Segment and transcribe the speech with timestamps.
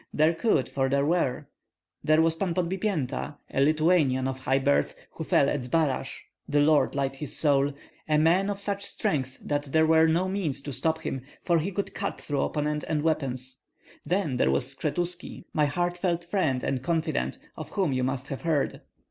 [0.11, 1.45] "There could, for there were.
[2.03, 6.09] There was Pan Podbipienta, a Lithuanian of high birth, who fell at Zbaraj,
[6.49, 7.73] the Lord light his soul!
[8.09, 11.71] a man of such strength that there were no means to stop him, for he
[11.71, 13.59] could cut through opponent and weapons.
[14.03, 18.81] Then there was Skshetuski, my heartfelt friend and confidant, of whom you must have heard."